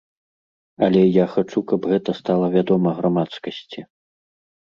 Але 0.87 1.01
я 1.01 1.25
хачу, 1.33 1.59
каб 1.73 1.81
гэта 1.91 2.15
стала 2.21 2.47
вядома 2.55 2.89
грамадскасці. 3.01 3.79